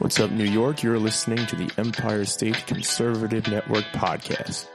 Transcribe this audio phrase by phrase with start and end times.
[0.00, 0.82] What's up, New York?
[0.82, 4.66] You're listening to the Empire State Conservative Network podcast.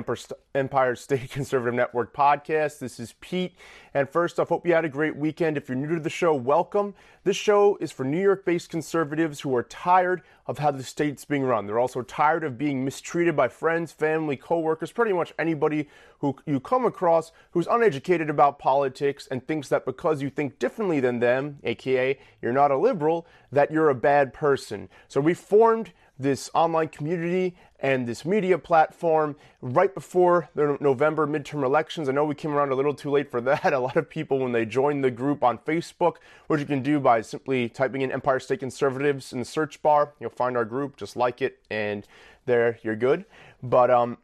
[0.57, 2.81] Empire State Conservative Network podcast.
[2.81, 3.55] This is Pete.
[3.95, 5.57] And first off, hope you had a great weekend.
[5.57, 6.97] If you're new to the show, welcome.
[7.23, 11.25] This show is for New York based conservatives who are tired of how the state's
[11.25, 11.67] being run.
[11.67, 15.89] They're also tired of being mistreated by friends, family, coworkers, pretty much anybody
[16.19, 20.99] who you come across who's uneducated about politics and thinks that because you think differently
[20.99, 24.89] than them, aka you're not a liberal, that you're a bad person.
[25.07, 31.65] So we formed this online community and this media platform right before the November midterm
[31.65, 32.09] elections.
[32.09, 33.73] I know we came around a little too late for that.
[33.73, 36.17] A lot of people, when they join the group on Facebook,
[36.49, 40.15] which you can do by simply typing in Empire State Conservatives in the search bar,
[40.19, 42.07] you'll find our group, just like it, and
[42.47, 43.25] there you're good.
[43.63, 44.19] But, um,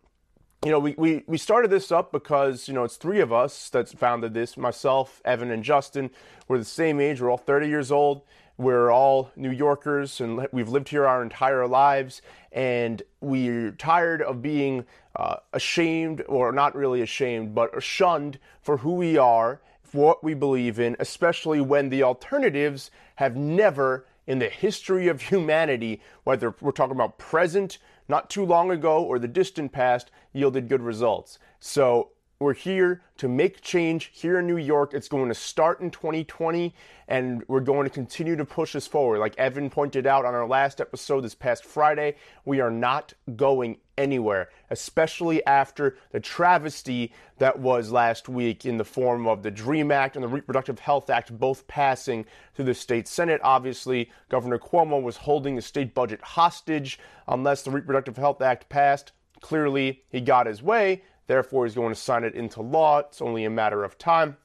[0.65, 3.69] you know, we, we, we started this up because, you know, it's three of us
[3.71, 6.11] that founded this myself, Evan, and Justin.
[6.49, 8.23] We're the same age, we're all 30 years old
[8.57, 14.43] we're all New Yorkers and we've lived here our entire lives, and we're tired of
[14.43, 14.85] being
[15.17, 20.35] uh, ashamed, or not really ashamed, but shunned for who we are, for what we
[20.35, 26.71] believe in, especially when the alternatives have never in the history of humanity, whether we're
[26.71, 31.39] talking about present, not too long ago, or the distant past, yielded good results.
[31.61, 32.11] So
[32.41, 34.93] we're here to make change here in New York.
[34.93, 36.75] It's going to start in 2020,
[37.07, 39.21] and we're going to continue to push this forward.
[39.21, 43.79] Like Evan pointed out on our last episode this past Friday, we are not going
[43.97, 49.93] anywhere, especially after the travesty that was last week in the form of the DREAM
[49.93, 53.41] Act and the Reproductive Health Act both passing through the state Senate.
[53.45, 59.13] Obviously, Governor Cuomo was holding the state budget hostage unless the Reproductive Health Act passed.
[59.41, 62.99] Clearly, he got his way Therefore, he's going to sign it into law.
[62.99, 64.37] It's only a matter of time.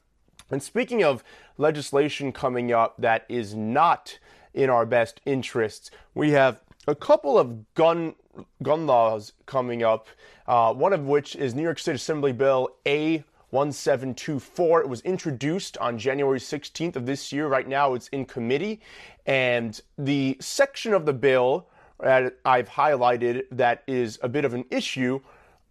[0.50, 1.22] And speaking of
[1.58, 4.18] legislation coming up that is not
[4.52, 8.14] in our best interests, we have a couple of gun
[8.62, 10.08] gun laws coming up.
[10.46, 13.24] Uh, one of which is New York State Assembly Bill A.
[13.50, 14.82] 1724.
[14.82, 17.48] It was introduced on January 16th of this year.
[17.48, 18.80] Right now, it's in committee.
[19.26, 21.66] And the section of the bill
[21.98, 25.20] that I've highlighted that is a bit of an issue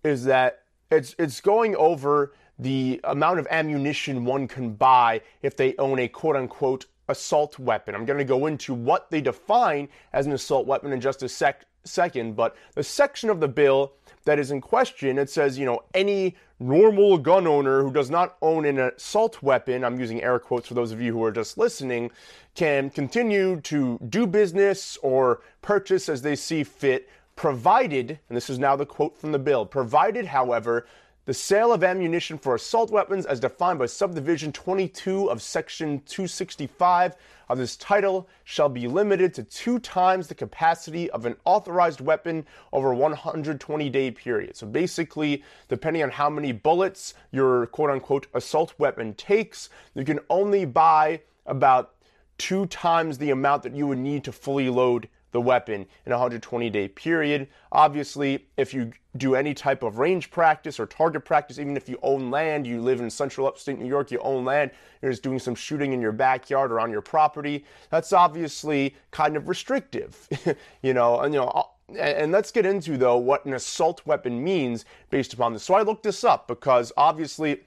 [0.04, 0.59] is that
[0.92, 6.08] it's it's going over the amount of ammunition one can buy if they own a
[6.08, 7.96] quote unquote assault weapon.
[7.96, 11.30] I'm going to go into what they define as an assault weapon in just a
[11.30, 13.94] sec- second, but the section of the bill
[14.26, 18.38] that is in question, it says, you know, any normal gun owner who does not
[18.42, 21.58] own an assault weapon, I'm using air quotes for those of you who are just
[21.58, 22.12] listening,
[22.54, 28.60] can continue to do business or purchase as they see fit provided, and this is
[28.60, 30.86] now the quote from the bill, provided, however,
[31.24, 37.16] the sale of ammunition for assault weapons as defined by subdivision 22 of section 265
[37.48, 42.46] of this title shall be limited to two times the capacity of an authorized weapon
[42.74, 44.54] over a 120 day period.
[44.58, 50.20] So basically, depending on how many bullets your quote unquote assault weapon takes, you can
[50.30, 51.96] only buy about
[52.38, 56.16] two times the amount that you would need to fully load the weapon in a
[56.16, 57.48] 120 day period.
[57.72, 61.98] Obviously, if you do any type of range practice or target practice, even if you
[62.02, 65.40] own land, you live in central upstate New York, you own land, you're just doing
[65.40, 70.28] some shooting in your backyard or on your property, that's obviously kind of restrictive,
[70.82, 74.86] you know, and you know, and let's get into though what an assault weapon means
[75.10, 75.64] based upon this.
[75.64, 77.62] So I looked this up because obviously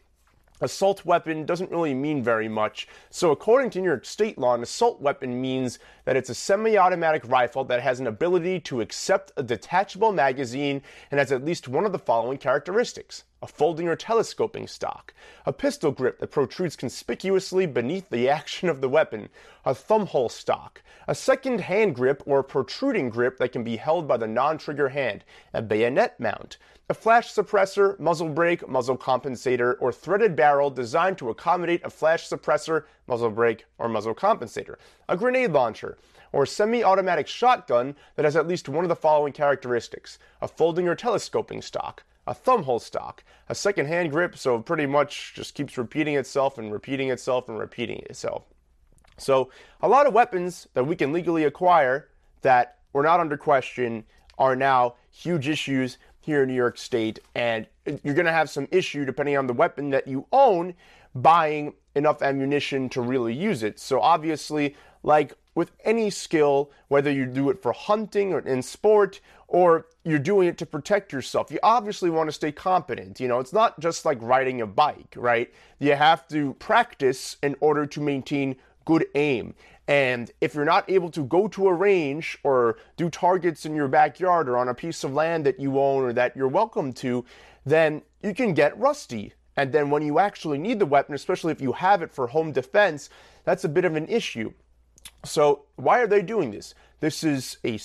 [0.62, 2.88] assault weapon doesn't really mean very much.
[3.10, 6.78] So, according to New York state law, an assault weapon means that it's a semi
[6.78, 11.68] automatic rifle that has an ability to accept a detachable magazine and has at least
[11.68, 13.24] one of the following characteristics.
[13.42, 15.12] A folding or telescoping stock,
[15.44, 19.30] a pistol grip that protrudes conspicuously beneath the action of the weapon,
[19.64, 24.16] a thumbhole stock, a second hand grip or protruding grip that can be held by
[24.16, 26.56] the non trigger hand, a bayonet mount,
[26.88, 32.28] a flash suppressor, muzzle brake, muzzle compensator, or threaded barrel designed to accommodate a flash
[32.28, 34.76] suppressor, muzzle brake, or muzzle compensator,
[35.08, 35.96] a grenade launcher,
[36.32, 40.18] or semi automatic shotgun that has at least one of the following characteristics.
[40.40, 45.34] A folding or telescoping stock, a thumbhole stock, a second hand grip, so pretty much
[45.34, 48.44] just keeps repeating itself and repeating itself and repeating itself.
[49.18, 49.50] So,
[49.80, 52.08] a lot of weapons that we can legally acquire
[52.40, 54.04] that were not under question
[54.38, 57.66] are now huge issues here in New York State, and
[58.02, 60.74] you're going to have some issue depending on the weapon that you own
[61.14, 63.78] buying enough ammunition to really use it.
[63.78, 69.20] So obviously, like with any skill, whether you do it for hunting or in sport
[69.48, 73.20] or you're doing it to protect yourself, you obviously want to stay competent.
[73.20, 75.52] You know, it's not just like riding a bike, right?
[75.78, 79.54] You have to practice in order to maintain good aim.
[79.88, 83.88] And if you're not able to go to a range or do targets in your
[83.88, 87.24] backyard or on a piece of land that you own or that you're welcome to,
[87.66, 89.32] then you can get rusty.
[89.56, 92.52] And then when you actually need the weapon, especially if you have it for home
[92.52, 93.10] defense,
[93.44, 94.52] that's a bit of an issue.
[95.24, 96.74] So, why are they doing this?
[97.02, 97.80] This is a,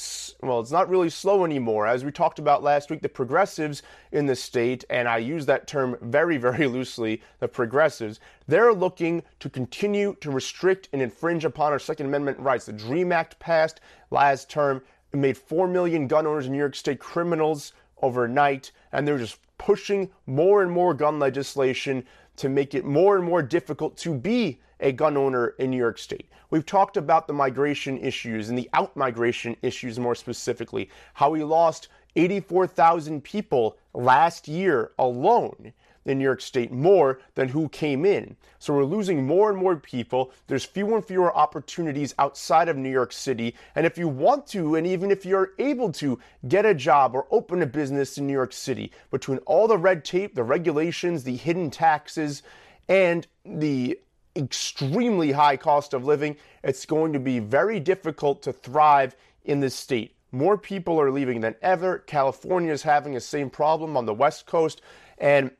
[0.45, 1.87] well, it's not really slow anymore.
[1.87, 3.81] As we talked about last week, the progressives
[4.11, 9.23] in the state, and I use that term very, very loosely, the progressives, they're looking
[9.39, 12.67] to continue to restrict and infringe upon our Second Amendment rights.
[12.67, 13.81] The DREAM Act passed
[14.11, 14.83] last term.
[15.11, 17.73] It made 4 million gun owners in New York State criminals
[18.03, 22.05] overnight, and they're just pushing more and more gun legislation
[22.37, 25.97] to make it more and more difficult to be a gun owner in New York
[25.97, 26.29] State.
[26.49, 31.43] We've talked about the migration issues and the out migration issues more specifically, how we
[31.43, 35.73] lost 84,000 people last year alone
[36.07, 38.35] in New York State, more than who came in.
[38.59, 40.31] So we're losing more and more people.
[40.47, 43.55] There's fewer and fewer opportunities outside of New York City.
[43.75, 47.27] And if you want to, and even if you're able to get a job or
[47.29, 51.35] open a business in New York City, between all the red tape, the regulations, the
[51.35, 52.41] hidden taxes,
[52.89, 53.99] and the
[54.35, 59.15] extremely high cost of living, it's going to be very difficult to thrive
[59.45, 60.15] in this state.
[60.31, 61.99] More people are leaving than ever.
[61.99, 64.81] California is having the same problem on the West Coast.
[65.17, 65.51] And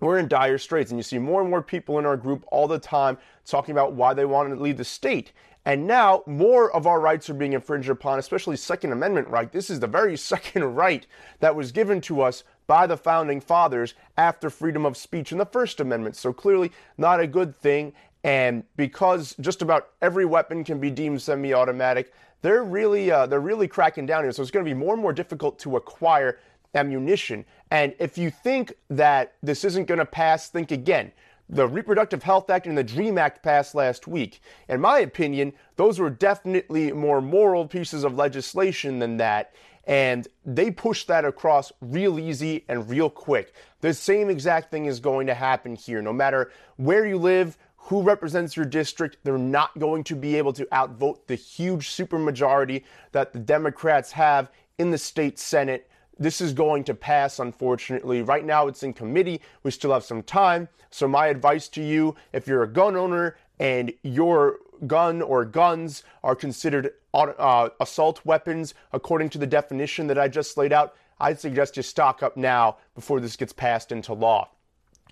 [0.00, 0.90] we're in dire straits.
[0.90, 3.92] And you see more and more people in our group all the time talking about
[3.92, 5.32] why they want to leave the state.
[5.66, 9.52] And now more of our rights are being infringed upon, especially Second Amendment right.
[9.52, 11.06] This is the very second right
[11.40, 15.46] that was given to us by the founding fathers after freedom of speech in the
[15.46, 16.16] First Amendment.
[16.16, 17.92] So clearly not a good thing.
[18.22, 22.12] And because just about every weapon can be deemed semi-automatic,
[22.42, 24.32] they're really uh, they're really cracking down here.
[24.32, 26.38] So it's going to be more and more difficult to acquire
[26.74, 27.44] ammunition.
[27.70, 31.12] And if you think that this isn't going to pass, think again.
[31.48, 34.40] The Reproductive Health Act and the DREAM Act passed last week.
[34.68, 39.52] In my opinion, those were definitely more moral pieces of legislation than that.
[39.84, 43.54] And they pushed that across real easy and real quick.
[43.80, 46.00] The same exact thing is going to happen here.
[46.00, 50.52] No matter where you live, who represents your district, they're not going to be able
[50.52, 55.90] to outvote the huge supermajority that the Democrats have in the state Senate.
[56.20, 58.20] This is going to pass, unfortunately.
[58.20, 59.40] Right now, it's in committee.
[59.62, 60.68] We still have some time.
[60.90, 66.04] So, my advice to you if you're a gun owner and your gun or guns
[66.22, 71.40] are considered uh, assault weapons according to the definition that I just laid out, I'd
[71.40, 74.50] suggest you stock up now before this gets passed into law.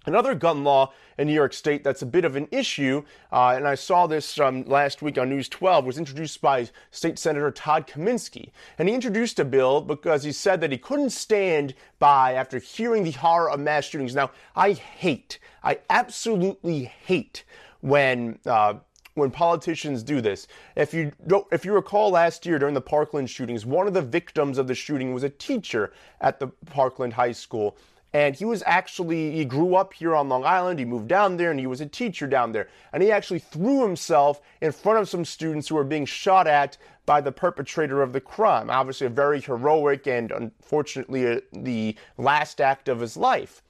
[0.08, 3.68] Another gun law in New York State that's a bit of an issue, uh, and
[3.68, 7.86] I saw this um, last week on News 12, was introduced by State Senator Todd
[7.86, 8.50] Kaminsky.
[8.78, 13.04] And he introduced a bill because he said that he couldn't stand by after hearing
[13.04, 14.14] the horror of mass shootings.
[14.14, 17.44] Now, I hate, I absolutely hate
[17.82, 18.74] when uh,
[19.12, 20.46] when politicians do this.
[20.76, 24.00] If you don't, if you recall last year during the Parkland shootings, one of the
[24.00, 27.76] victims of the shooting was a teacher at the Parkland High School.
[28.12, 30.78] And he was actually, he grew up here on Long Island.
[30.78, 32.68] He moved down there and he was a teacher down there.
[32.92, 36.78] And he actually threw himself in front of some students who were being shot at
[37.04, 38.70] by the perpetrator of the crime.
[38.70, 43.62] Obviously, a very heroic and unfortunately uh, the last act of his life.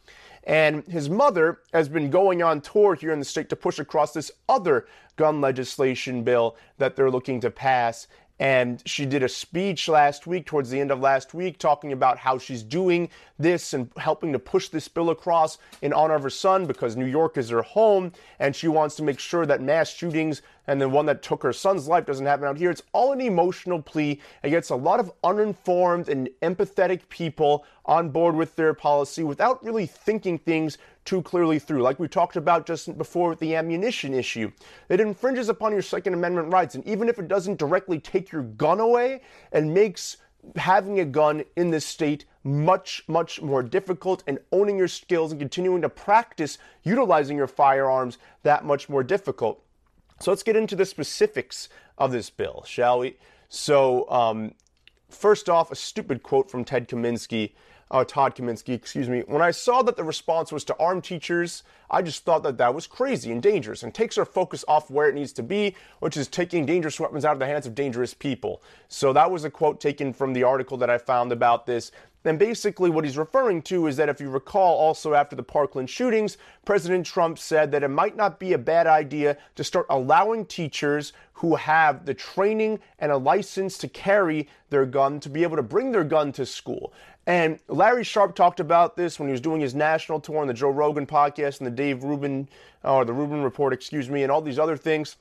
[0.44, 4.12] And his mother has been going on tour here in the state to push across
[4.12, 8.06] this other gun legislation bill that they're looking to pass.
[8.40, 12.18] And she did a speech last week, towards the end of last week, talking about
[12.18, 16.30] how she's doing this and helping to push this bill across in honor of her
[16.30, 18.12] son because New York is her home.
[18.38, 21.52] And she wants to make sure that mass shootings and the one that took her
[21.52, 22.70] son's life doesn't happen out here.
[22.70, 24.20] It's all an emotional plea.
[24.44, 29.86] Gets a lot of uninformed and empathetic people on board with their policy without really
[29.86, 31.82] thinking things too clearly through.
[31.82, 34.52] Like we talked about just before with the ammunition issue,
[34.90, 36.74] it infringes upon your Second Amendment rights.
[36.74, 39.22] And even if it doesn't directly take your gun away
[39.52, 40.18] and makes
[40.56, 45.40] having a gun in this state much, much more difficult and owning your skills and
[45.40, 49.64] continuing to practice utilizing your firearms that much more difficult.
[50.20, 53.16] So let's get into the specifics of this bill, shall we?
[53.48, 54.54] So, um,
[55.08, 57.52] first off, a stupid quote from Ted Kaminsky.
[57.90, 61.62] Uh, Todd Kaminsky, excuse me, when I saw that the response was to arm teachers,
[61.90, 65.08] I just thought that that was crazy and dangerous and takes our focus off where
[65.08, 68.12] it needs to be, which is taking dangerous weapons out of the hands of dangerous
[68.12, 68.62] people.
[68.88, 71.90] So that was a quote taken from the article that I found about this.
[72.24, 75.88] And basically, what he's referring to is that if you recall, also after the Parkland
[75.88, 80.44] shootings, President Trump said that it might not be a bad idea to start allowing
[80.44, 85.56] teachers who have the training and a license to carry their gun to be able
[85.56, 86.92] to bring their gun to school.
[87.28, 90.54] And Larry Sharpe talked about this when he was doing his national tour on the
[90.54, 92.48] Joe Rogan podcast and the Dave Rubin,
[92.82, 95.16] uh, or the Rubin Report, excuse me, and all these other things.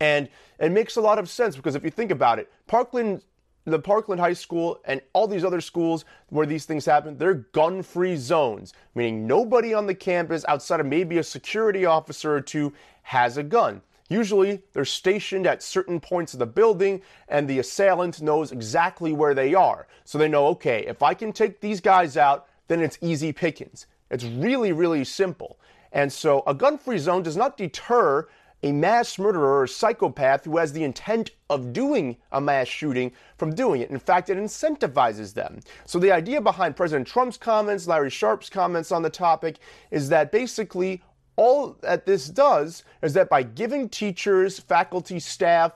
[0.00, 3.22] And it makes a lot of sense because if you think about it, Parkland
[3.64, 7.82] the Parkland High School and all these other schools where these things happen, they're gun
[7.82, 12.72] free zones, meaning nobody on the campus outside of maybe a security officer or two
[13.02, 13.82] has a gun.
[14.10, 19.34] Usually they're stationed at certain points of the building and the assailant knows exactly where
[19.34, 19.86] they are.
[20.04, 23.86] So they know, okay, if I can take these guys out, then it's easy pickings.
[24.10, 25.60] It's really, really simple.
[25.92, 28.28] And so a gun free zone does not deter
[28.62, 33.54] a mass murderer or psychopath who has the intent of doing a mass shooting from
[33.54, 33.90] doing it.
[33.90, 35.60] In fact, it incentivizes them.
[35.86, 39.58] So the idea behind President Trump's comments, Larry Sharpe's comments on the topic,
[39.90, 41.02] is that basically
[41.40, 45.72] all that this does is that by giving teachers, faculty, staff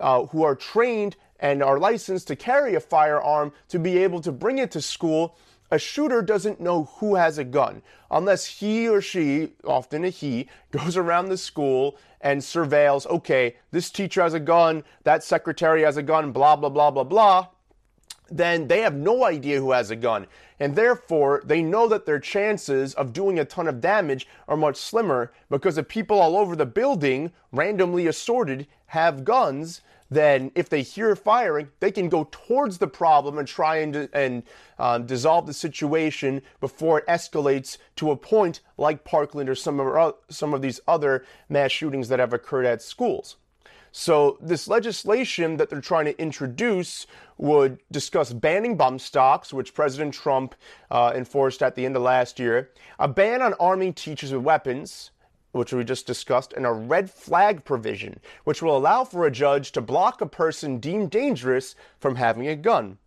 [0.00, 4.30] uh, who are trained and are licensed to carry a firearm to be able to
[4.30, 5.36] bring it to school,
[5.72, 7.82] a shooter doesn't know who has a gun
[8.12, 13.90] unless he or she, often a he, goes around the school and surveils, okay, this
[13.90, 17.48] teacher has a gun, that secretary has a gun, blah, blah, blah, blah, blah,
[18.30, 20.26] then they have no idea who has a gun.
[20.60, 24.76] And therefore, they know that their chances of doing a ton of damage are much
[24.76, 29.80] slimmer because the people all over the building, randomly assorted, have guns
[30.10, 34.42] then if they hear firing, they can go towards the problem and try and, and
[34.78, 40.14] uh, dissolve the situation before it escalates to a point like Parkland or some of,
[40.30, 43.36] some of these other mass shootings that have occurred at schools.
[44.00, 50.14] So, this legislation that they're trying to introduce would discuss banning bump stocks, which President
[50.14, 50.54] Trump
[50.88, 55.10] uh, enforced at the end of last year, a ban on arming teachers with weapons,
[55.50, 59.72] which we just discussed, and a red flag provision, which will allow for a judge
[59.72, 62.98] to block a person deemed dangerous from having a gun.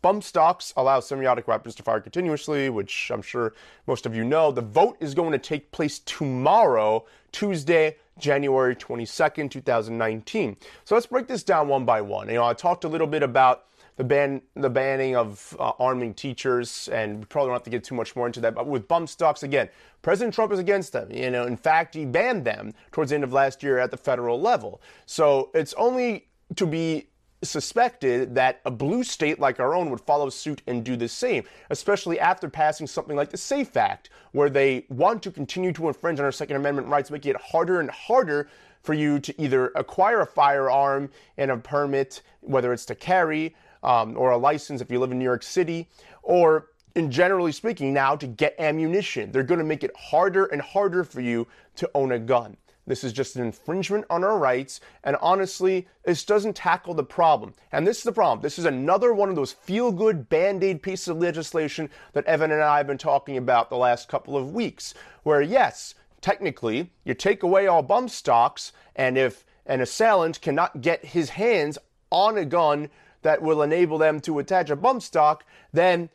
[0.00, 3.54] Bump stocks allow semiotic weapons to fire continuously, which I'm sure
[3.86, 4.50] most of you know.
[4.50, 10.56] The vote is going to take place tomorrow, Tuesday, January 22nd, 2019.
[10.84, 12.28] So let's break this down one by one.
[12.28, 13.66] You know, I talked a little bit about
[13.96, 17.84] the ban the banning of uh, arming teachers, and we probably don't have to get
[17.84, 18.54] too much more into that.
[18.54, 19.68] But with bump stocks, again,
[20.00, 21.10] President Trump is against them.
[21.10, 23.96] You know, in fact, he banned them towards the end of last year at the
[23.96, 24.80] federal level.
[25.06, 27.08] So it's only to be
[27.42, 31.44] suspected that a blue state like our own would follow suit and do the same,
[31.70, 36.18] especially after passing something like the SAFE Act, where they want to continue to infringe
[36.18, 38.48] on our Second Amendment rights, making it harder and harder
[38.82, 44.16] for you to either acquire a firearm and a permit, whether it's to carry um,
[44.16, 45.88] or a license if you live in New York City,
[46.22, 49.32] or in generally speaking, now to get ammunition.
[49.32, 51.46] They're going to make it harder and harder for you
[51.76, 52.56] to own a gun.
[52.86, 57.54] This is just an infringement on our rights, and honestly, this doesn't tackle the problem.
[57.70, 58.42] And this is the problem.
[58.42, 62.50] This is another one of those feel good band aid pieces of legislation that Evan
[62.50, 67.14] and I have been talking about the last couple of weeks, where yes, technically, you
[67.14, 71.78] take away all bump stocks, and if an assailant cannot get his hands
[72.10, 72.90] on a gun
[73.22, 76.08] that will enable them to attach a bump stock, then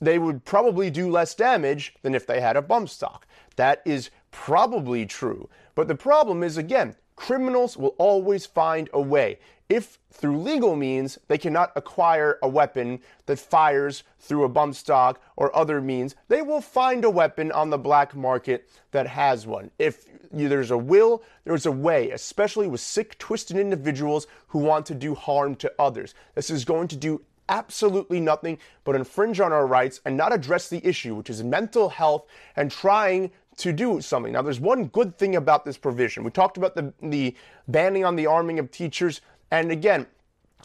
[0.00, 3.26] they would probably do less damage than if they had a bump stock.
[3.56, 5.48] That is probably true.
[5.74, 9.38] But the problem is, again, criminals will always find a way.
[9.68, 15.20] If through legal means they cannot acquire a weapon that fires through a bump stock
[15.36, 19.70] or other means, they will find a weapon on the black market that has one.
[19.78, 24.94] If there's a will, there's a way, especially with sick, twisted individuals who want to
[24.94, 26.14] do harm to others.
[26.34, 27.20] This is going to do
[27.50, 31.88] absolutely nothing but infringe on our rights and not address the issue, which is mental
[31.90, 34.32] health and trying to do something.
[34.32, 36.24] Now, there's one good thing about this provision.
[36.24, 37.34] We talked about the, the
[37.68, 40.06] banning on the arming of teachers, and again,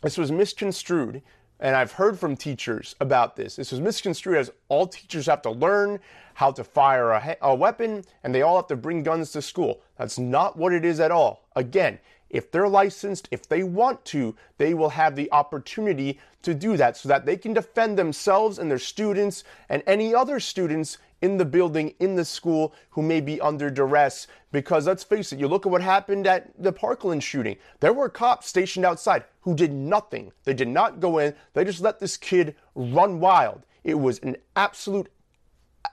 [0.01, 1.21] this was misconstrued.
[1.59, 3.55] And I've heard from teachers about this.
[3.55, 5.99] This was misconstrued as all teachers have to learn
[6.33, 9.81] how to fire a, a weapon and they all have to bring guns to school.
[9.97, 11.47] That's not what it is at all.
[11.55, 11.99] Again,
[12.33, 16.97] if they're licensed, if they want to, they will have the opportunity to do that
[16.97, 21.45] so that they can defend themselves and their students and any other students in the
[21.45, 24.27] building, in the school who may be under duress.
[24.51, 27.55] Because let's face it, you look at what happened at the Parkland shooting.
[27.79, 30.33] There were cops stationed outside who did nothing.
[30.43, 33.61] They did not go in, they just let this kid run wild.
[33.83, 35.09] It was an absolute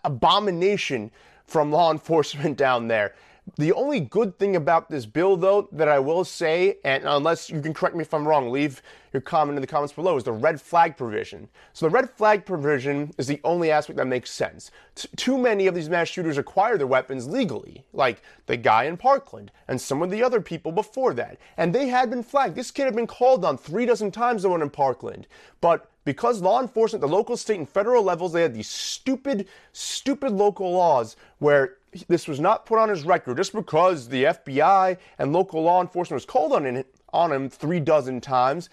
[0.04, 1.11] abomination
[1.44, 3.14] from law enforcement down there.
[3.57, 7.61] The only good thing about this bill, though, that I will say, and unless you
[7.61, 10.33] can correct me if I'm wrong, leave your comment in the comments below, is the
[10.33, 11.49] red flag provision.
[11.73, 14.71] So the red flag provision is the only aspect that makes sense.
[14.95, 18.97] T- too many of these mass shooters acquire their weapons legally, like the guy in
[18.97, 21.38] Parkland and some of the other people before that.
[21.57, 22.54] And they had been flagged.
[22.54, 25.26] This kid had been called on three dozen times, the one in Parkland.
[25.61, 29.47] But because law enforcement, at the local, state, and federal levels, they had these stupid,
[29.73, 31.76] stupid local laws where
[32.09, 36.17] this was not put on his record just because the FBI and local law enforcement
[36.17, 38.71] was called on, him, on him three dozen times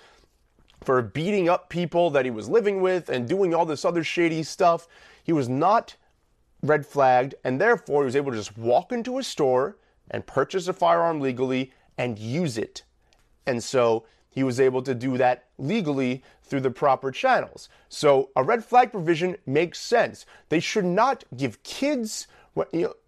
[0.84, 4.42] for beating up people that he was living with and doing all this other shady
[4.42, 4.88] stuff.
[5.24, 5.96] He was not
[6.64, 9.78] red flagged, and therefore he was able to just walk into a store
[10.10, 12.82] and purchase a firearm legally and use it.
[13.46, 14.06] And so
[14.38, 17.70] he was able to do that legally through the proper channels.
[17.90, 20.28] So a red flag provision makes sense.
[20.50, 22.28] They should not give kids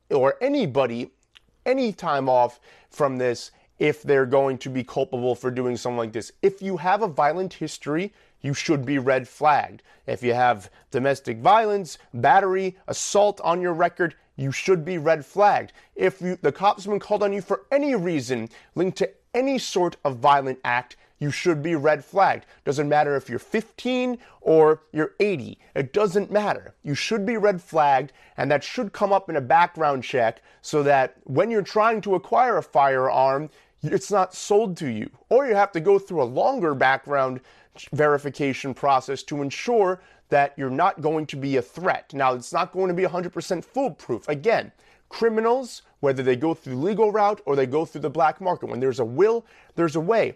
[0.10, 1.12] or anybody
[1.68, 2.60] any time off
[2.90, 6.32] from this if they're going to be culpable for doing something like this.
[6.42, 9.84] If you have a violent history, you should be red flagged.
[10.08, 15.74] If you have domestic violence, battery, assault on your record, you should be red flagged.
[15.96, 19.60] If you, the cops have been called on you for any reason linked to any
[19.60, 22.46] sort of violent act, you should be red flagged.
[22.66, 25.60] Doesn't matter if you're 15 or you're 80.
[25.76, 26.74] It doesn't matter.
[26.84, 30.82] You should be red flagged, and that should come up in a background check so
[30.84, 33.50] that when you're trying to acquire a firearm,
[33.84, 35.10] it's not sold to you.
[35.30, 37.42] Or you have to go through a longer background
[37.94, 42.14] verification process to ensure that you're not going to be a threat.
[42.14, 44.28] Now, it's not going to be 100% foolproof.
[44.28, 44.72] Again,
[45.10, 48.80] criminals, whether they go through legal route or they go through the black market, when
[48.80, 49.46] there's a will,
[49.76, 50.36] there's a way.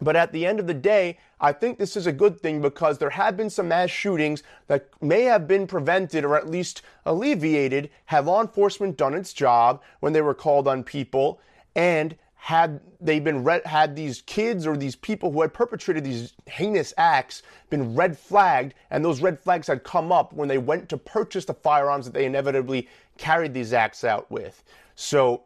[0.00, 2.98] But at the end of the day, I think this is a good thing because
[2.98, 7.90] there have been some mass shootings that may have been prevented or at least alleviated
[8.06, 11.40] had law enforcement done its job when they were called on people
[11.76, 16.92] and had they been had these kids or these people who had perpetrated these heinous
[16.98, 20.98] acts been red flagged and those red flags had come up when they went to
[20.98, 22.86] purchase the firearms that they inevitably
[23.16, 24.62] carried these acts out with.
[24.94, 25.44] So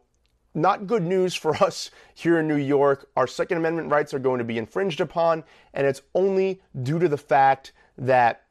[0.61, 3.09] not good news for us here in New York.
[3.15, 5.43] Our Second Amendment rights are going to be infringed upon,
[5.73, 8.43] and it's only due to the fact that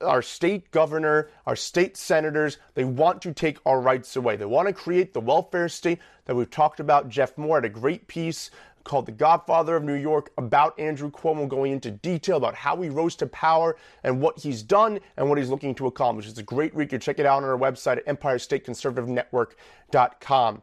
[0.00, 4.36] our state governor, our state senators, they want to take our rights away.
[4.36, 7.08] They want to create the welfare state that we've talked about.
[7.08, 8.50] Jeff Moore had a great piece
[8.84, 12.88] called The Godfather of New York about Andrew Cuomo, going into detail about how he
[12.88, 16.28] rose to power and what he's done and what he's looking to accomplish.
[16.28, 16.92] It's a great read.
[16.92, 20.62] You check it out on our website at EmpireStateConservativeNetwork.com.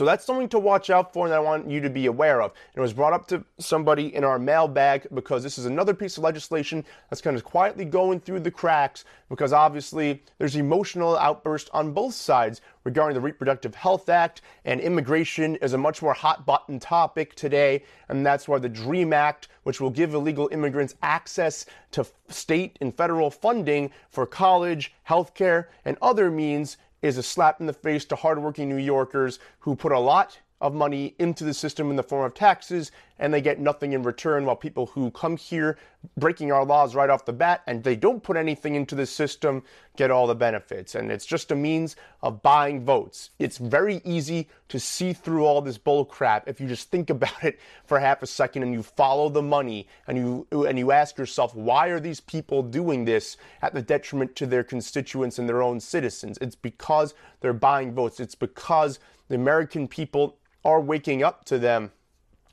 [0.01, 2.51] So that's something to watch out for and I want you to be aware of.
[2.51, 6.17] And it was brought up to somebody in our mailbag because this is another piece
[6.17, 11.71] of legislation that's kind of quietly going through the cracks because obviously there's emotional outburst
[11.73, 16.45] on both sides regarding the Reproductive Health Act and immigration is a much more hot
[16.45, 17.85] button topic today.
[18.09, 22.93] And that's why the DREAM Act, which will give illegal immigrants access to state and
[22.97, 28.17] federal funding for college, healthcare, and other means is a slap in the face to
[28.17, 32.25] hardworking New Yorkers who put a lot of money into the system in the form
[32.25, 35.77] of taxes and they get nothing in return while people who come here
[36.17, 39.63] breaking our laws right off the bat and they don't put anything into the system
[39.99, 40.95] get all the benefits.
[40.95, 43.29] And it's just a means of buying votes.
[43.39, 47.45] It's very easy to see through all this bull crap if you just think about
[47.45, 51.19] it for half a second and you follow the money and you and you ask
[51.19, 55.63] yourself why are these people doing this at the detriment to their constituents and their
[55.63, 56.39] own citizens?
[56.41, 58.19] It's because they're buying votes.
[58.19, 58.99] It's because
[59.29, 61.91] the american people are waking up to them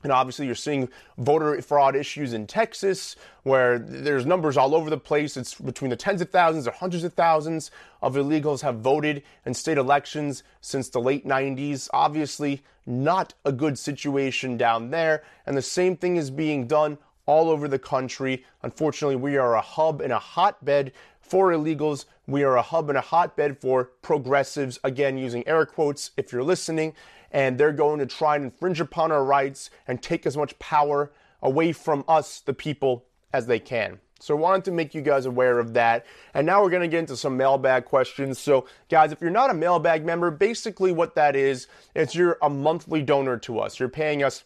[0.04, 4.98] and obviously, you're seeing voter fraud issues in Texas, where there's numbers all over the
[4.98, 5.38] place.
[5.38, 7.72] It's between the tens of thousands or hundreds of thousands
[8.02, 11.88] of illegals have voted in state elections since the late 90s.
[11.94, 15.24] Obviously, not a good situation down there.
[15.46, 16.98] And the same thing is being done
[17.28, 18.44] all over the country.
[18.64, 22.06] Unfortunately, we are a hub and a hotbed for illegals.
[22.26, 26.44] We are a hub and a hotbed for progressives, again, using air quotes if you're
[26.44, 26.96] listening
[27.32, 31.12] and they're going to try and infringe upon our rights and take as much power
[31.42, 34.00] away from us, the people, as they can.
[34.20, 36.06] So I wanted to make you guys aware of that.
[36.36, 38.38] And now we're going to get into some mailbag questions.
[38.38, 42.50] So guys, if you're not a mailbag member, basically what that is, is you're a
[42.50, 43.80] monthly donor to us.
[43.80, 44.44] You're paying us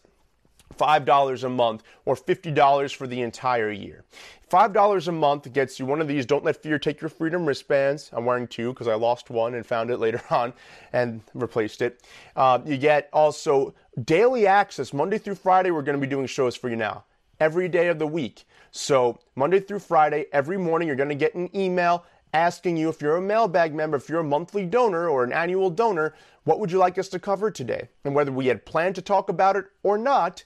[0.76, 4.04] $5 a month or $50 for the entire year.
[4.50, 8.10] $5 a month gets you one of these Don't Let Fear Take Your Freedom wristbands.
[8.12, 10.52] I'm wearing two because I lost one and found it later on
[10.92, 12.02] and replaced it.
[12.36, 13.74] Uh, you get also
[14.04, 14.92] daily access.
[14.92, 17.04] Monday through Friday, we're going to be doing shows for you now
[17.40, 18.44] every day of the week.
[18.70, 23.00] So, Monday through Friday, every morning, you're going to get an email asking you if
[23.00, 26.70] you're a mailbag member, if you're a monthly donor or an annual donor, what would
[26.70, 27.88] you like us to cover today?
[28.04, 30.44] And whether we had planned to talk about it or not,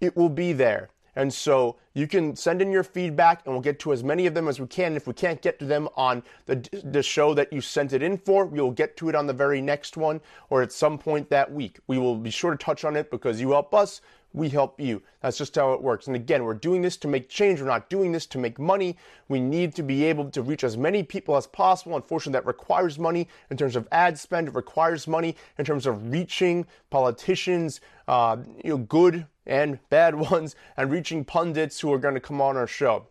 [0.00, 0.90] it will be there.
[1.16, 4.34] And so you can send in your feedback and we'll get to as many of
[4.34, 4.96] them as we can.
[4.96, 8.18] If we can't get to them on the, the show that you sent it in
[8.18, 11.30] for, we will get to it on the very next one or at some point
[11.30, 11.78] that week.
[11.86, 14.00] We will be sure to touch on it because you help us,
[14.32, 15.00] we help you.
[15.20, 16.08] That's just how it works.
[16.08, 17.60] And again, we're doing this to make change.
[17.60, 18.96] We're not doing this to make money.
[19.28, 21.94] We need to be able to reach as many people as possible.
[21.94, 24.48] Unfortunately, that requires money in terms of ad spend.
[24.48, 30.56] It requires money in terms of reaching politicians, uh, you know, good and bad ones,
[30.76, 33.06] and reaching pundits who are going to come on our show.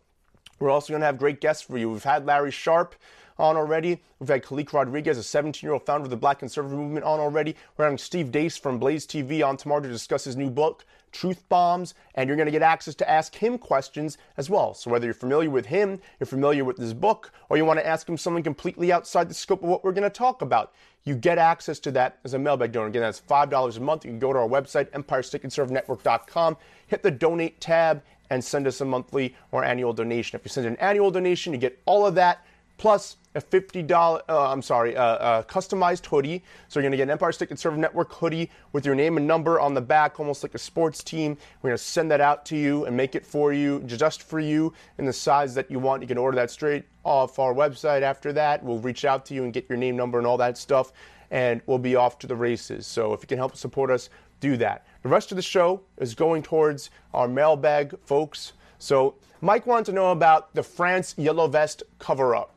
[0.58, 1.90] We're also going to have great guests for you.
[1.90, 2.94] We've had Larry Sharpe
[3.38, 4.02] on already.
[4.18, 7.20] We've had Khalik Rodriguez, a 17 year old founder of the Black Conservative Movement, on
[7.20, 7.56] already.
[7.76, 11.48] We're having Steve Deace from Blaze TV on tomorrow to discuss his new book, Truth
[11.48, 14.74] Bombs, and you're going to get access to ask him questions as well.
[14.74, 17.86] So whether you're familiar with him, you're familiar with his book, or you want to
[17.86, 20.74] ask him something completely outside the scope of what we're going to talk about,
[21.04, 22.88] you get access to that as a mailbag donor.
[22.88, 24.04] Again, that's $5 a month.
[24.04, 26.56] You can go to our website, EmpireStateConservativeNetwork.com,
[26.88, 30.36] hit the donate tab, and send us a monthly or annual donation.
[30.36, 32.44] If you send an annual donation, you get all of that
[32.76, 36.42] plus a $50, uh, I'm sorry, uh, a customized hoodie.
[36.68, 39.58] So you're to get an Empire State Conservative Network hoodie with your name and number
[39.58, 41.36] on the back, almost like a sports team.
[41.62, 44.72] We're to send that out to you and make it for you, just for you,
[44.98, 46.02] in the size that you want.
[46.02, 48.62] You can order that straight off our website after that.
[48.62, 50.92] We'll reach out to you and get your name, number, and all that stuff,
[51.30, 52.86] and we'll be off to the races.
[52.86, 54.86] So if you can help support us, do that.
[55.02, 58.52] The rest of the show is going towards our mailbag folks.
[58.78, 62.53] So Mike wanted to know about the France Yellow Vest cover up.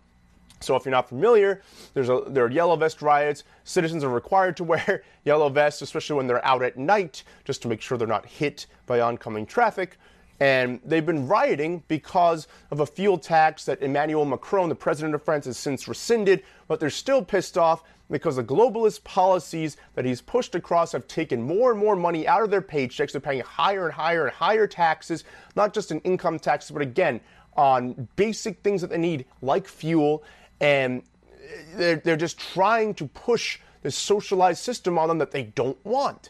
[0.60, 1.62] So if you're not familiar,
[1.94, 3.44] there's a, there are yellow vest riots.
[3.64, 7.68] Citizens are required to wear yellow vests, especially when they're out at night, just to
[7.68, 9.98] make sure they're not hit by oncoming traffic.
[10.40, 15.24] And they've been rioting because of a fuel tax that Emmanuel Macron, the president of
[15.24, 20.22] France, has since rescinded, but they're still pissed off because the globalist policies that he's
[20.22, 23.12] pushed across have taken more and more money out of their paychecks.
[23.12, 25.24] They're paying higher and higher and higher taxes,
[25.56, 27.20] not just in income taxes, but again,
[27.56, 30.24] on basic things that they need, like fuel
[30.60, 35.44] and uh, they're, they're just trying to push this socialized system on them that they
[35.44, 36.30] don't want.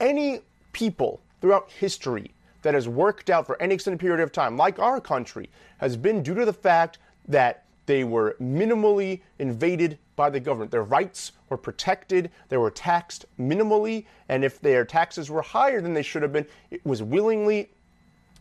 [0.00, 0.40] Any
[0.72, 5.00] people throughout history that has worked out for any extended period of time, like our
[5.00, 10.70] country, has been due to the fact that they were minimally invaded by the government.
[10.70, 15.94] Their rights were protected, they were taxed minimally, and if their taxes were higher than
[15.94, 17.70] they should have been, it was willingly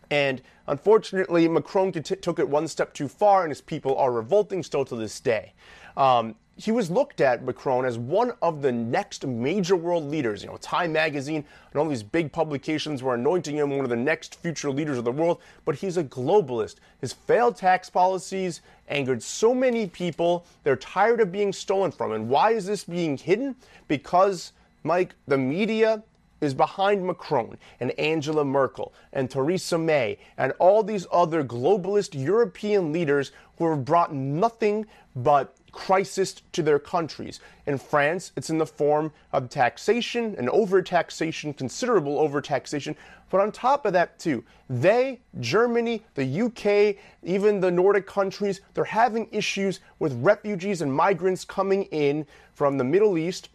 [0.10, 4.86] and unfortunately, Macron took it one step too far, and his people are revolting still
[4.86, 5.54] to this day.
[5.96, 10.41] Um, he was looked at, Macron, as one of the next major world leaders.
[10.41, 13.96] You know, Time magazine and all these big publications were anointing him one of the
[13.96, 16.76] next future leaders of the world, but he's a globalist.
[17.00, 20.46] His failed tax policies angered so many people.
[20.63, 22.13] They're tired of being stolen from.
[22.13, 23.56] And why is this being hidden?
[23.88, 26.02] Because, Mike, the media
[26.41, 32.91] is behind Macron and Angela Merkel and Theresa May and all these other globalist European
[32.91, 37.39] leaders who have brought nothing but crisis to their countries.
[37.65, 42.95] In France, it's in the form of taxation and overtaxation, considerable overtaxation.
[43.30, 48.86] But on top of that, too, they, Germany, the UK, even the Nordic countries, they're
[48.86, 53.50] having issues with refugees and migrants coming in from the Middle East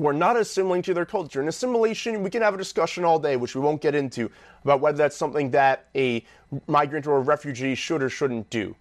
[0.00, 1.40] who are not assimilating to their culture.
[1.40, 4.30] And assimilation, we can have a discussion all day, which we won't get into,
[4.64, 6.24] about whether that's something that a
[6.66, 8.74] migrant or a refugee should or shouldn't do.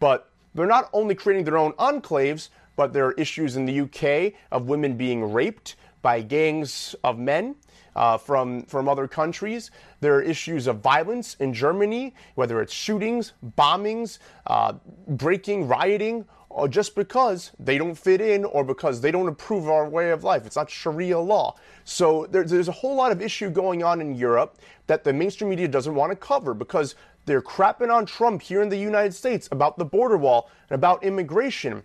[0.00, 4.32] But they're not only creating their own enclaves, but there are issues in the UK
[4.50, 7.56] of women being raped by gangs of men.
[7.94, 9.70] Uh, from from other countries.
[10.00, 14.72] There are issues of violence in Germany, whether it's shootings, bombings, uh,
[15.08, 19.88] breaking, rioting, or just because they don't fit in or because they don't approve our
[19.88, 20.46] way of life.
[20.46, 21.56] It's not Sharia law.
[21.84, 25.50] So there, there's a whole lot of issue going on in Europe that the mainstream
[25.50, 29.48] media doesn't want to cover because they're crapping on Trump here in the United States
[29.52, 31.82] about the border wall and about immigration.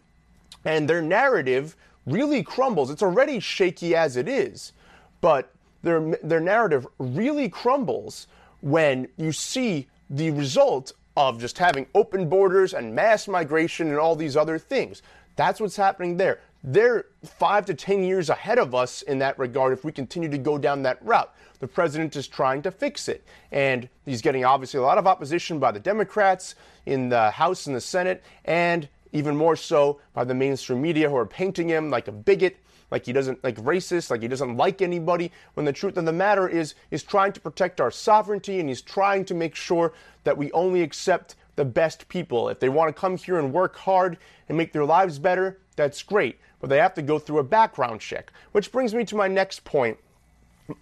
[0.66, 1.76] And their narrative
[2.06, 2.90] really crumbles.
[2.90, 4.74] It's already shaky as it is,
[5.22, 5.54] but
[5.84, 8.28] their, their narrative really crumbles
[8.62, 14.16] when you see the result of just having open borders and mass migration and all
[14.16, 15.02] these other things.
[15.36, 16.40] That's what's happening there.
[16.64, 20.38] They're five to 10 years ahead of us in that regard if we continue to
[20.38, 21.34] go down that route.
[21.60, 23.26] The president is trying to fix it.
[23.52, 26.54] And he's getting obviously a lot of opposition by the Democrats
[26.86, 31.16] in the House and the Senate, and even more so by the mainstream media who
[31.16, 32.58] are painting him like a bigot
[32.92, 36.14] like he doesn't like racist, like he doesn't like anybody, when the truth of the
[36.14, 40.38] matter is he's trying to protect our sovereignty and he's trying to make sure that
[40.38, 42.50] we only accept the best people.
[42.50, 46.02] If they want to come here and work hard and make their lives better, that's
[46.04, 46.40] great.
[46.60, 48.32] But they have to go through a background check.
[48.52, 49.98] Which brings me to my next point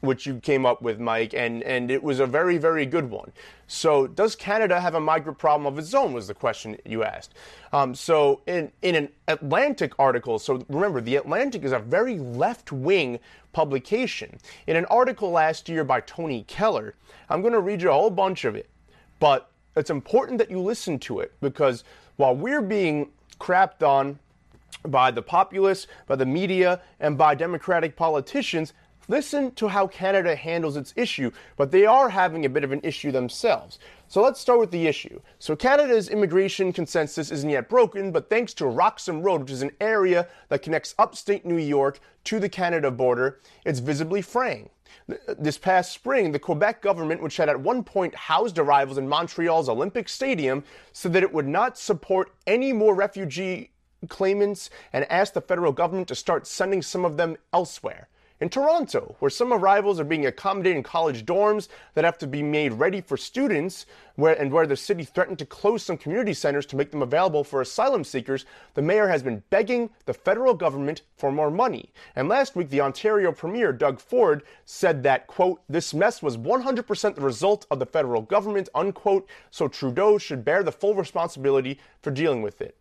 [0.02, 3.32] which you came up with, Mike, and, and it was a very, very good one.
[3.68, 6.14] So, does Canada have a migrant problem of its own?
[6.14, 7.34] Was the question you asked.
[7.72, 12.72] Um, so, in, in an Atlantic article, so remember, the Atlantic is a very left
[12.72, 13.20] wing
[13.54, 14.38] publication.
[14.68, 16.96] In an article last year by Tony Keller,
[17.30, 18.70] I'm going to read you a whole bunch of it,
[19.20, 21.84] but it's important that you listen to it because
[22.18, 24.20] while we're being crapped on
[24.88, 28.74] by the populace, by the media, and by Democratic politicians,
[29.08, 32.82] Listen to how Canada handles its issue, but they are having a bit of an
[32.84, 33.78] issue themselves.
[34.08, 35.20] So let's start with the issue.
[35.40, 39.72] So Canada's immigration consensus isn't yet broken, but thanks to Roxham Road, which is an
[39.80, 44.70] area that connects upstate New York to the Canada border, it's visibly fraying.
[45.38, 49.70] This past spring, the Quebec government, which had at one point housed arrivals in Montreal's
[49.70, 50.64] Olympic Stadium,
[50.94, 53.72] said that it would not support any more refugee
[54.10, 58.08] claimants and asked the federal government to start sending some of them elsewhere.
[58.42, 62.44] In Toronto, where some arrivals are being accommodated in college dorms that have to be
[62.44, 66.66] made ready for students, where, and where the city threatened to close some community centers
[66.66, 71.04] to make them available for asylum seekers, the mayor has been begging the federal government
[71.16, 71.94] for more money.
[72.18, 77.16] And last week, the Ontario Premier, Doug Ford, said that, quote, this mess was 100%
[77.16, 82.12] the result of the federal government, unquote, so Trudeau should bear the full responsibility for
[82.12, 82.76] dealing with it.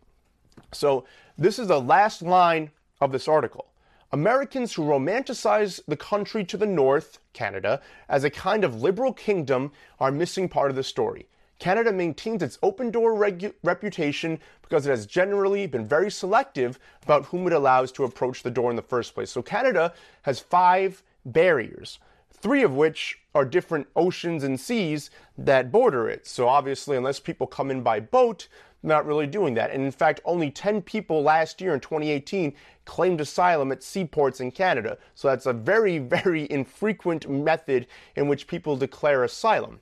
[0.73, 1.05] So
[1.37, 3.67] this is the last line of this article.
[4.11, 9.71] Americans who romanticize the country to the north, Canada, as a kind of liberal kingdom
[9.99, 11.27] are missing part of the story.
[11.59, 17.25] Canada maintains its open door regu- reputation because it has generally been very selective about
[17.25, 19.31] whom it allows to approach the door in the first place.
[19.31, 21.99] So, Canada has five barriers,
[22.31, 26.27] three of which are different oceans and seas that border it.
[26.27, 28.47] So, obviously, unless people come in by boat,
[28.85, 29.71] not really doing that.
[29.71, 32.53] And in fact, only 10 people last year in 2018
[32.85, 34.97] claimed asylum at seaports in Canada.
[35.15, 39.81] So that's a very, very infrequent method in which people declare asylum.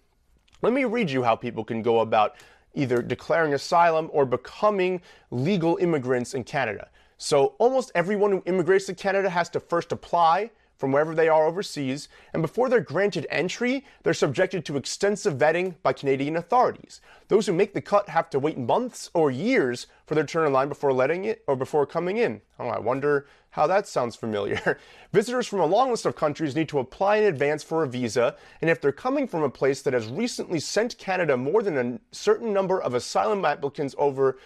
[0.61, 2.35] Let me read you how people can go about
[2.73, 6.89] either declaring asylum or becoming legal immigrants in Canada.
[7.17, 11.45] So almost everyone who immigrates to Canada has to first apply from wherever they are
[11.45, 17.01] overseas, and before they're granted entry, they're subjected to extensive vetting by Canadian authorities.
[17.27, 20.53] Those who make the cut have to wait months or years for their turn in
[20.53, 22.41] line before letting it or before coming in.
[22.59, 24.79] Oh, I wonder how that sounds familiar.
[25.13, 28.35] Visitors from a long list of countries need to apply in advance for a visa,
[28.61, 31.99] and if they're coming from a place that has recently sent Canada more than a
[32.15, 34.39] certain number of asylum applicants over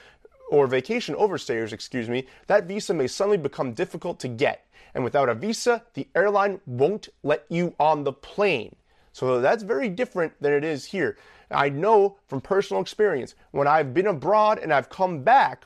[0.49, 4.65] or vacation overstayers, excuse me, that visa may suddenly become difficult to get.
[4.93, 8.75] And without a visa, the airline won't let you on the plane.
[9.11, 11.17] So that's very different than it is here.
[11.49, 15.65] I know from personal experience, when I've been abroad and I've come back,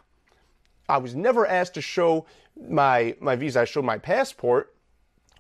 [0.88, 2.26] I was never asked to show
[2.70, 3.62] my, my visa.
[3.62, 4.76] I showed my passport,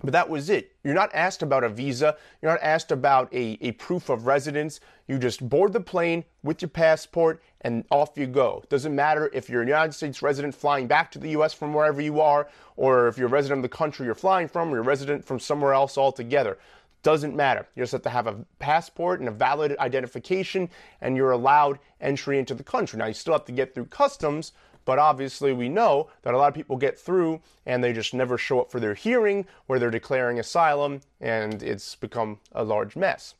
[0.03, 0.75] but that was it.
[0.83, 2.17] You're not asked about a visa.
[2.41, 4.79] You're not asked about a, a proof of residence.
[5.07, 8.63] You just board the plane with your passport and off you go.
[8.69, 12.01] Doesn't matter if you're a United States resident flying back to the US from wherever
[12.01, 14.79] you are, or if you're a resident of the country you're flying from, or you're
[14.79, 16.57] a resident from somewhere else altogether.
[17.03, 17.67] Doesn't matter.
[17.75, 20.69] You just have to have a passport and a valid identification,
[21.01, 22.99] and you're allowed entry into the country.
[22.99, 24.53] Now, you still have to get through customs,
[24.85, 28.37] but obviously, we know that a lot of people get through and they just never
[28.37, 33.35] show up for their hearing where they're declaring asylum, and it's become a large mess.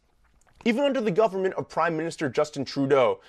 [0.66, 3.20] Even under the government of Prime Minister Justin Trudeau,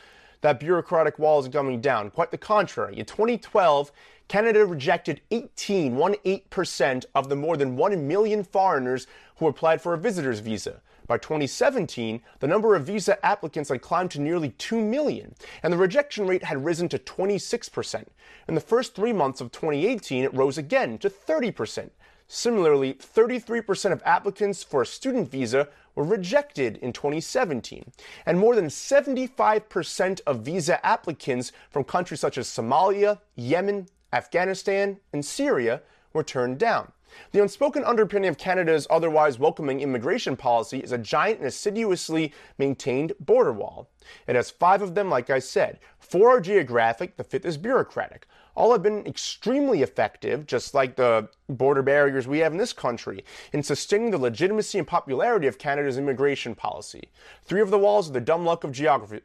[0.42, 2.10] that bureaucratic wall is coming down.
[2.10, 2.98] Quite the contrary.
[2.98, 3.90] In 2012,
[4.32, 9.98] Canada rejected 18, 18% of the more than 1 million foreigners who applied for a
[9.98, 10.80] visitor's visa.
[11.06, 15.76] By 2017, the number of visa applicants had climbed to nearly 2 million, and the
[15.76, 18.06] rejection rate had risen to 26%.
[18.48, 21.90] In the first three months of 2018, it rose again to 30%.
[22.26, 27.92] Similarly, 33% of applicants for a student visa were rejected in 2017,
[28.24, 35.24] and more than 75% of visa applicants from countries such as Somalia, Yemen, Afghanistan, and
[35.24, 36.92] Syria were turned down.
[37.32, 43.12] The unspoken underpinning of Canada's otherwise welcoming immigration policy is a giant and assiduously maintained
[43.20, 43.90] border wall.
[44.26, 45.78] It has five of them, like I said.
[45.98, 48.26] Four are geographic, the fifth is bureaucratic.
[48.54, 53.24] All have been extremely effective, just like the border barriers we have in this country,
[53.52, 57.10] in sustaining the legitimacy and popularity of Canada's immigration policy.
[57.44, 59.20] Three of the walls are the dumb luck of geography,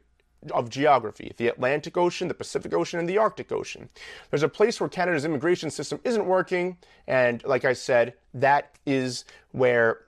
[0.52, 3.88] of geography the Atlantic Ocean, the Pacific Ocean, and the Arctic Ocean.
[4.30, 9.24] There's a place where Canada's immigration system isn't working, and like I said, that is
[9.52, 10.04] where.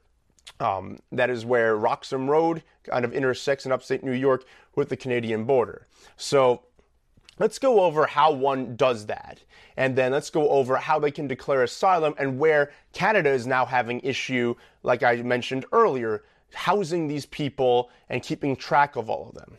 [0.58, 4.96] Um, that is where Roxham Road kind of intersects in upstate New York with the
[4.96, 5.86] Canadian border.
[6.16, 6.62] So
[7.38, 9.38] let's go over how one does that.
[9.76, 13.64] And then let's go over how they can declare asylum and where Canada is now
[13.64, 19.34] having issue, like I mentioned earlier, housing these people and keeping track of all of
[19.34, 19.56] them.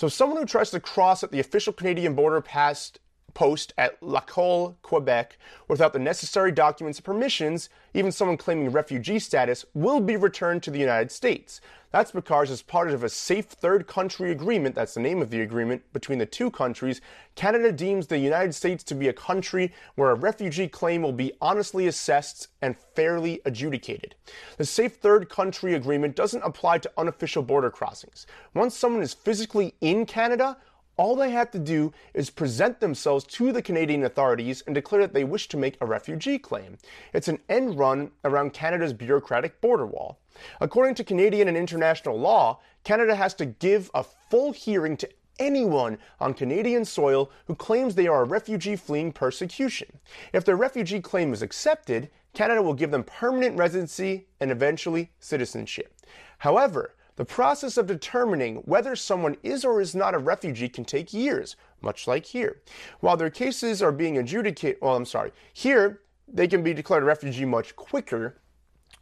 [0.00, 3.00] So someone who tries to cross at the official Canadian border past
[3.34, 5.36] post at Lacolle, Quebec,
[5.68, 10.70] without the necessary documents and permissions, even someone claiming refugee status, will be returned to
[10.70, 11.60] the United States.
[11.92, 15.40] That's because, as part of a safe third country agreement, that's the name of the
[15.40, 17.00] agreement, between the two countries,
[17.34, 21.32] Canada deems the United States to be a country where a refugee claim will be
[21.40, 24.14] honestly assessed and fairly adjudicated.
[24.56, 28.26] The safe third country agreement doesn't apply to unofficial border crossings.
[28.54, 30.58] Once someone is physically in Canada,
[31.00, 35.14] all they have to do is present themselves to the Canadian authorities and declare that
[35.14, 36.76] they wish to make a refugee claim.
[37.14, 40.20] It's an end run around Canada's bureaucratic border wall.
[40.60, 45.08] According to Canadian and international law, Canada has to give a full hearing to
[45.38, 49.88] anyone on Canadian soil who claims they are a refugee fleeing persecution.
[50.34, 55.94] If their refugee claim is accepted, Canada will give them permanent residency and eventually citizenship.
[56.36, 61.12] However, the process of determining whether someone is or is not a refugee can take
[61.12, 62.62] years, much like here.
[63.00, 67.04] While their cases are being adjudicated, well, I'm sorry, here they can be declared a
[67.04, 68.38] refugee much quicker.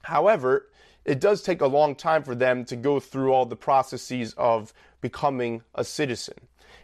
[0.03, 0.69] However,
[1.05, 4.75] it does take a long time for them to go through all the processes of
[5.01, 6.35] becoming a citizen.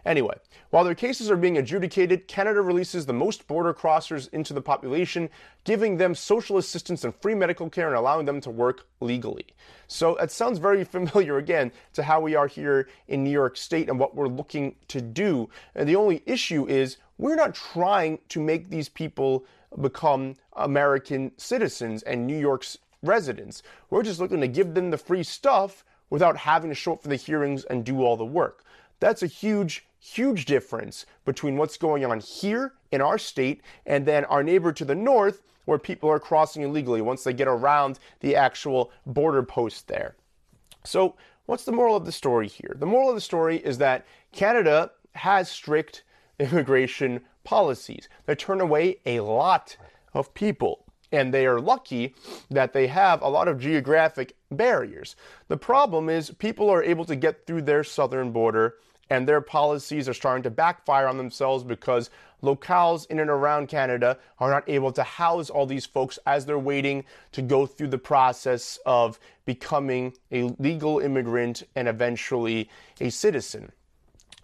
[0.05, 0.35] Anyway,
[0.71, 5.29] while their cases are being adjudicated, Canada releases the most border crossers into the population,
[5.65, 9.47] giving them social assistance and free medical care and allowing them to work legally.
[9.87, 13.89] So it sounds very familiar again to how we are here in New York State
[13.89, 15.49] and what we're looking to do.
[15.75, 19.45] And the only issue is we're not trying to make these people
[19.81, 23.63] become American citizens and New York's residents.
[23.91, 27.09] We're just looking to give them the free stuff without having to show up for
[27.09, 28.64] the hearings and do all the work.
[29.01, 34.25] That's a huge, huge difference between what's going on here in our state and then
[34.27, 38.37] our neighbor to the north where people are crossing illegally once they get around the
[38.37, 40.15] actual border post there.
[40.85, 42.77] So, what's the moral of the story here?
[42.79, 46.03] The moral of the story is that Canada has strict
[46.39, 49.77] immigration policies that turn away a lot
[50.13, 50.84] of people
[51.15, 52.15] and they are lucky
[52.51, 55.17] that they have a lot of geographic barriers.
[55.49, 58.75] The problem is people are able to get through their southern border
[59.11, 62.11] and their policies are starting to backfire on themselves because
[62.43, 66.59] locales in and around Canada are not able to house all these folks as they're
[66.59, 72.69] waiting to go through the process of becoming a legal immigrant and eventually
[73.01, 73.71] a citizen.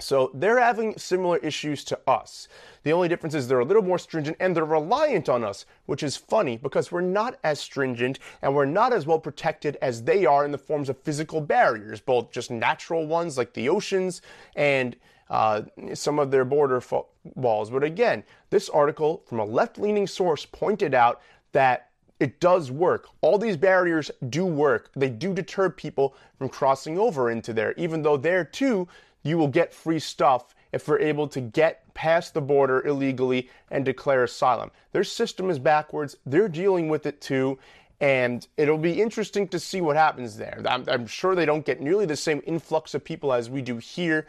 [0.01, 2.49] So they're having similar issues to us.
[2.83, 6.03] The only difference is they're a little more stringent and they're reliant on us, which
[6.03, 10.25] is funny because we're not as stringent and we're not as well protected as they
[10.27, 14.23] are in the forms of physical barriers, both just natural ones like the oceans
[14.57, 14.97] and
[15.29, 15.63] uh,
[15.95, 17.71] some of their border fo- walls.
[17.71, 21.21] But again, this article from a left leaning source pointed out
[21.53, 23.09] that it does work.
[23.23, 24.91] All these barriers do work.
[24.95, 28.87] They do deter people from crossing over into there, even though there too
[29.23, 33.85] you will get free stuff if we're able to get past the border illegally and
[33.85, 34.71] declare asylum.
[34.93, 36.17] Their system is backwards.
[36.25, 37.59] They're dealing with it too.
[38.01, 40.63] And it'll be interesting to see what happens there.
[40.67, 43.77] I'm, I'm sure they don't get nearly the same influx of people as we do
[43.77, 44.27] here,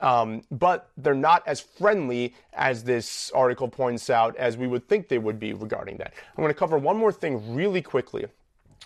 [0.00, 5.06] um, but they're not as friendly as this article points out as we would think
[5.06, 6.14] they would be regarding that.
[6.36, 8.26] I'm going to cover one more thing really quickly.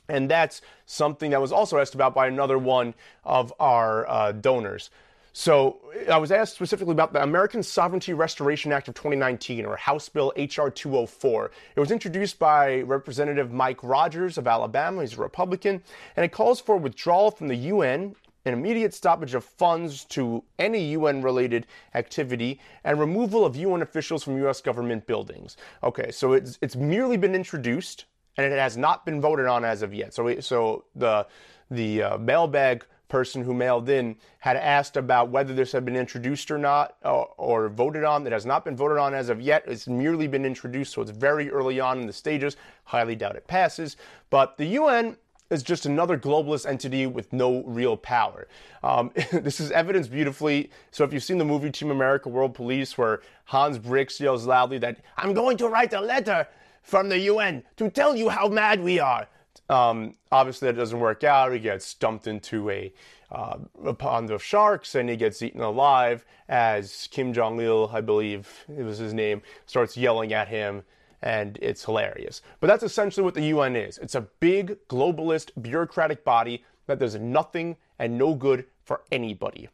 [0.09, 2.93] And that's something that was also asked about by another one
[3.25, 4.91] of our uh, donors.
[5.39, 10.09] So I was asked specifically about the American Sovereignty Restoration Act of 2019, or House
[10.09, 10.71] Bill H.R.
[10.71, 11.51] 204.
[11.77, 15.03] It was introduced by Representative Mike Rogers of Alabama.
[15.03, 15.83] He's a Republican,
[16.17, 20.93] and it calls for withdrawal from the UN an immediate stoppage of funds to any
[20.93, 25.59] UN related activity, and removal of UN officials from US government buildings.
[25.85, 28.07] Okay, so it's, it's merely been introduced
[28.39, 30.15] and it has not been voted on as of yet.
[30.15, 31.27] So, so the,
[31.71, 36.51] the uh, mailbag person who mailed in had asked about whether this had been introduced
[36.51, 38.27] or not or, or, voted on.
[38.27, 39.65] It has not been voted on as of yet.
[39.67, 42.57] It's merely been introduced, so it's very early on in the stages.
[42.85, 43.97] Highly doubt it passes.
[44.31, 45.17] But the UN
[45.51, 48.49] is just another globalist entity with no real power.
[48.83, 50.71] Um, this is evidenced beautifully.
[50.91, 54.79] So if you've seen the movie Team America World Police, where Hans Brix yells loudly
[54.79, 56.47] that I'm going to write a letter
[56.83, 59.29] from the UN to tell you how mad we are.
[59.69, 61.53] Um, obviously, that doesn't work out.
[61.53, 62.93] He gets dumped into a,
[63.33, 68.01] uh, a pond of sharks and he gets eaten alive as Kim Jong il, I
[68.01, 70.85] believe it was his name, starts yelling at him
[71.23, 72.43] and it's hilarious.
[72.61, 77.17] But that's essentially what the UN is it's a big, globalist, bureaucratic body that does
[77.17, 79.69] nothing and no good for anybody.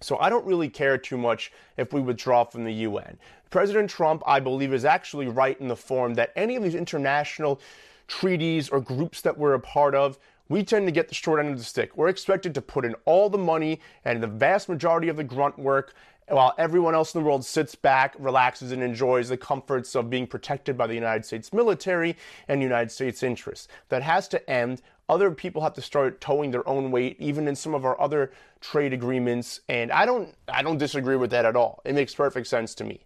[0.00, 3.18] So I don't really care too much if we withdraw from the UN.
[3.50, 7.60] President Trump, I believe, is actually right in the form that any of these international
[8.08, 11.50] treaties or groups that we're a part of, we tend to get the short end
[11.50, 11.96] of the stick.
[11.96, 15.58] We're expected to put in all the money and the vast majority of the grunt
[15.58, 15.94] work
[16.28, 20.26] while everyone else in the world sits back, relaxes, and enjoys the comforts of being
[20.26, 22.16] protected by the United States military
[22.48, 23.68] and United States interests.
[23.90, 24.82] That has to end.
[25.08, 28.32] Other people have to start towing their own weight, even in some of our other
[28.60, 29.60] trade agreements.
[29.68, 31.80] And I don't, I don't disagree with that at all.
[31.84, 33.00] It makes perfect sense to me.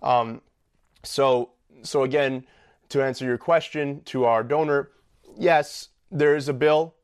[0.00, 0.40] Um,
[1.02, 1.50] so,
[1.82, 2.46] so again,
[2.90, 4.90] to answer your question to our donor,
[5.38, 6.94] yes, there is a bill.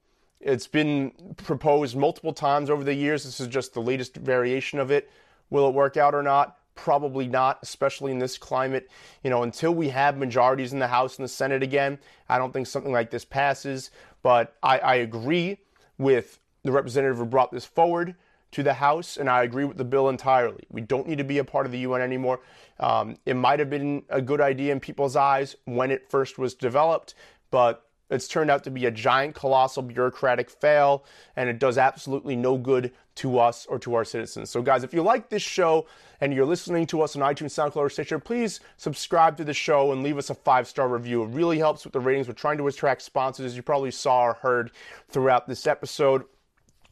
[0.41, 3.25] It's been proposed multiple times over the years.
[3.25, 5.11] This is just the latest variation of it.
[5.51, 6.59] Will it work out or not?
[6.75, 8.91] Probably not, especially in this climate.
[9.25, 12.53] You know, until we have majorities in the House and the Senate again, I don't
[12.53, 13.91] think something like this passes.
[14.23, 15.59] But I, I agree
[15.99, 18.15] with the representative who brought this forward
[18.53, 20.65] to the House, and I agree with the bill entirely.
[20.71, 22.41] We don't need to be a part of the UN anymore.
[22.81, 26.55] Um, it might have been a good idea in people's eyes when it first was
[26.55, 27.15] developed,
[27.51, 32.37] but it's turned out to be a giant, colossal bureaucratic fail, and it does absolutely
[32.37, 34.51] no good to us or to our citizens.
[34.51, 35.87] So, guys, if you like this show
[36.21, 39.91] and you're listening to us on iTunes, SoundCloud, or Stitcher, please subscribe to the show
[39.91, 41.25] and leave us a five star review.
[41.25, 42.29] It really helps with the ratings.
[42.29, 44.71] We're trying to attract sponsors, as you probably saw or heard
[45.09, 46.25] throughout this episode.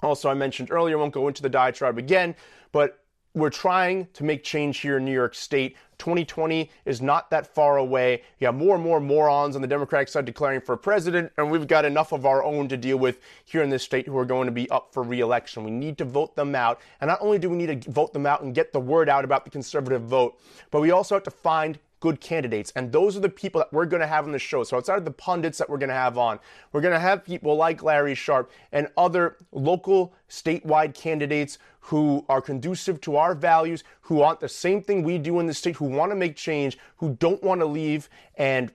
[0.04, 2.34] Also, I mentioned earlier, won't go into the diatribe again,
[2.72, 3.00] but
[3.32, 5.76] we're trying to make change here in New York State.
[5.98, 8.22] 2020 is not that far away.
[8.38, 11.66] You have more and more morons on the Democratic side declaring for president, and we've
[11.66, 14.46] got enough of our own to deal with here in this state who are going
[14.46, 15.64] to be up for reelection.
[15.64, 16.80] We need to vote them out.
[17.00, 19.24] And not only do we need to vote them out and get the word out
[19.24, 20.38] about the conservative vote,
[20.70, 22.70] but we also have to find good candidates.
[22.76, 24.62] And those are the people that we're going to have on the show.
[24.62, 26.38] So outside of the pundits that we're going to have on,
[26.70, 32.42] we're going to have people like Larry Sharpe and other local statewide candidates who are
[32.42, 35.86] conducive to our values, who want the same thing we do in the state, who
[35.86, 38.70] want to make change, who don't want to leave and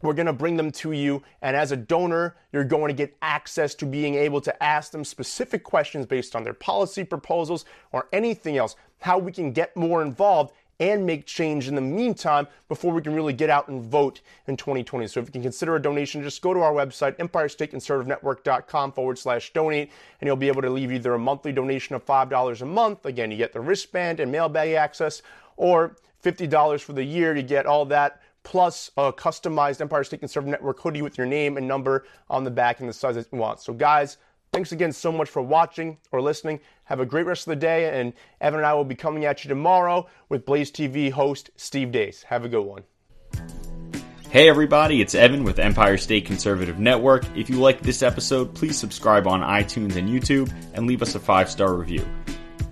[0.00, 1.22] we're going to bring them to you.
[1.42, 5.04] And as a donor, you're going to get access to being able to ask them
[5.04, 10.00] specific questions based on their policy proposals or anything else, how we can get more
[10.00, 14.20] involved and make change in the meantime before we can really get out and vote
[14.46, 15.06] in 2020.
[15.06, 19.52] So if you can consider a donation, just go to our website, empirestateconservativenetwork.com forward slash
[19.52, 23.06] donate, and you'll be able to leave either a monthly donation of $5 a month.
[23.06, 25.22] Again, you get the wristband and mailbag access,
[25.56, 27.36] or $50 for the year.
[27.36, 31.56] You get all that plus a customized Empire State Conservative Network hoodie with your name
[31.56, 33.60] and number on the back and the size that you want.
[33.60, 34.18] So, guys,
[34.54, 36.60] Thanks again so much for watching or listening.
[36.84, 39.44] Have a great rest of the day, and Evan and I will be coming at
[39.44, 42.24] you tomorrow with Blaze TV host Steve Deace.
[42.24, 42.82] Have a good one.
[44.28, 47.24] Hey everybody, it's Evan with Empire State Conservative Network.
[47.36, 51.20] If you like this episode, please subscribe on iTunes and YouTube and leave us a
[51.20, 52.04] five star review.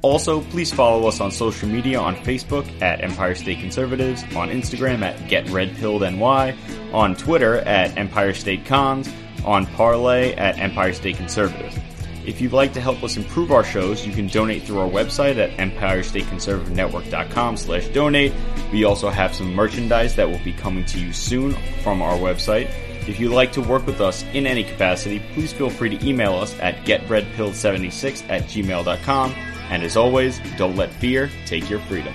[0.03, 5.03] Also, please follow us on social media on Facebook at Empire State Conservatives, on Instagram
[5.03, 9.09] at GetRedPilledNY, on Twitter at Empire State Cons,
[9.45, 11.81] on Parler at Empire State Conservative.
[12.25, 15.37] If you'd like to help us improve our shows, you can donate through our website
[15.39, 18.33] at empirestateconservativenetwork.com slash donate.
[18.73, 22.71] We also have some merchandise that will be coming to you soon from our website.
[23.09, 26.35] If you'd like to work with us in any capacity, please feel free to email
[26.35, 29.33] us at getredpilled76 at gmail.com.
[29.71, 32.15] And as always, don't let fear take your freedom.